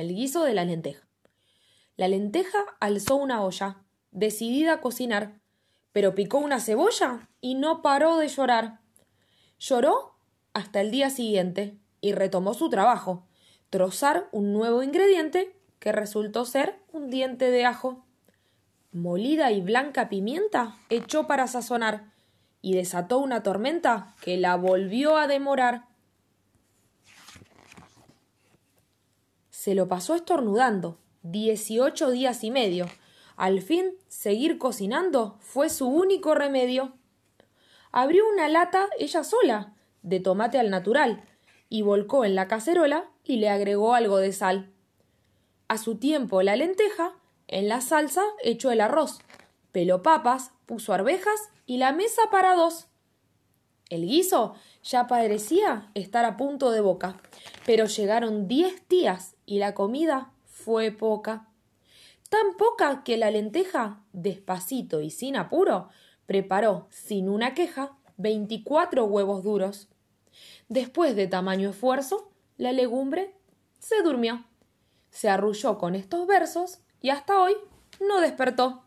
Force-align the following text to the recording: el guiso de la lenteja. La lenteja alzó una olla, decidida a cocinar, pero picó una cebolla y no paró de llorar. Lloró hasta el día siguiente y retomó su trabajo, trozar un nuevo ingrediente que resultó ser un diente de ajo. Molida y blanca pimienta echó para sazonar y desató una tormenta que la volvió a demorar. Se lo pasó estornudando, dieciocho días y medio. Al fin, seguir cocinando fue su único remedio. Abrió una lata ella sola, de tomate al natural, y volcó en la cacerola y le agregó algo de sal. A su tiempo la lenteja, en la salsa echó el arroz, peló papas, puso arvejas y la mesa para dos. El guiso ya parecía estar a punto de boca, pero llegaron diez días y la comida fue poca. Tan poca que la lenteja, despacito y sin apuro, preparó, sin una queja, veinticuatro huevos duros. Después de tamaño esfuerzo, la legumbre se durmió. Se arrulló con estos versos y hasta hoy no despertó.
el 0.00 0.14
guiso 0.14 0.44
de 0.44 0.54
la 0.54 0.64
lenteja. 0.64 1.06
La 1.96 2.08
lenteja 2.08 2.58
alzó 2.80 3.16
una 3.16 3.42
olla, 3.42 3.78
decidida 4.10 4.74
a 4.74 4.80
cocinar, 4.80 5.40
pero 5.92 6.14
picó 6.14 6.38
una 6.38 6.60
cebolla 6.60 7.28
y 7.40 7.54
no 7.54 7.80
paró 7.80 8.18
de 8.18 8.28
llorar. 8.28 8.80
Lloró 9.58 10.14
hasta 10.52 10.80
el 10.80 10.90
día 10.90 11.08
siguiente 11.10 11.78
y 12.00 12.12
retomó 12.12 12.52
su 12.52 12.68
trabajo, 12.68 13.26
trozar 13.70 14.28
un 14.32 14.52
nuevo 14.52 14.82
ingrediente 14.82 15.56
que 15.78 15.92
resultó 15.92 16.44
ser 16.44 16.78
un 16.92 17.08
diente 17.08 17.50
de 17.50 17.64
ajo. 17.64 18.04
Molida 18.92 19.52
y 19.52 19.60
blanca 19.60 20.08
pimienta 20.08 20.76
echó 20.90 21.26
para 21.26 21.46
sazonar 21.46 22.12
y 22.60 22.74
desató 22.74 23.18
una 23.18 23.42
tormenta 23.42 24.14
que 24.20 24.36
la 24.36 24.56
volvió 24.56 25.16
a 25.16 25.26
demorar. 25.26 25.86
Se 29.66 29.74
lo 29.74 29.88
pasó 29.88 30.14
estornudando, 30.14 30.96
dieciocho 31.24 32.12
días 32.12 32.44
y 32.44 32.52
medio. 32.52 32.86
Al 33.34 33.60
fin, 33.60 33.96
seguir 34.06 34.58
cocinando 34.58 35.38
fue 35.40 35.70
su 35.70 35.88
único 35.88 36.36
remedio. 36.36 36.92
Abrió 37.90 38.22
una 38.32 38.48
lata 38.48 38.86
ella 38.96 39.24
sola, 39.24 39.74
de 40.02 40.20
tomate 40.20 40.60
al 40.60 40.70
natural, 40.70 41.24
y 41.68 41.82
volcó 41.82 42.24
en 42.24 42.36
la 42.36 42.46
cacerola 42.46 43.10
y 43.24 43.38
le 43.38 43.48
agregó 43.48 43.94
algo 43.94 44.18
de 44.18 44.32
sal. 44.32 44.70
A 45.66 45.78
su 45.78 45.96
tiempo 45.96 46.42
la 46.42 46.54
lenteja, 46.54 47.16
en 47.48 47.66
la 47.66 47.80
salsa 47.80 48.22
echó 48.44 48.70
el 48.70 48.80
arroz, 48.80 49.18
peló 49.72 50.00
papas, 50.00 50.52
puso 50.66 50.92
arvejas 50.92 51.50
y 51.66 51.78
la 51.78 51.90
mesa 51.90 52.22
para 52.30 52.54
dos. 52.54 52.86
El 53.88 54.06
guiso 54.06 54.54
ya 54.82 55.06
parecía 55.06 55.90
estar 55.94 56.24
a 56.24 56.36
punto 56.36 56.70
de 56.70 56.80
boca, 56.80 57.20
pero 57.64 57.86
llegaron 57.86 58.48
diez 58.48 58.88
días 58.88 59.36
y 59.46 59.58
la 59.58 59.74
comida 59.74 60.32
fue 60.44 60.90
poca. 60.90 61.48
Tan 62.28 62.56
poca 62.56 63.04
que 63.04 63.16
la 63.16 63.30
lenteja, 63.30 64.02
despacito 64.12 65.00
y 65.00 65.10
sin 65.10 65.36
apuro, 65.36 65.88
preparó, 66.26 66.88
sin 66.90 67.28
una 67.28 67.54
queja, 67.54 67.96
veinticuatro 68.16 69.04
huevos 69.04 69.44
duros. 69.44 69.88
Después 70.68 71.14
de 71.14 71.28
tamaño 71.28 71.70
esfuerzo, 71.70 72.32
la 72.56 72.72
legumbre 72.72 73.36
se 73.78 74.02
durmió. 74.02 74.44
Se 75.10 75.28
arrulló 75.28 75.78
con 75.78 75.94
estos 75.94 76.26
versos 76.26 76.80
y 77.00 77.10
hasta 77.10 77.40
hoy 77.40 77.54
no 78.00 78.20
despertó. 78.20 78.82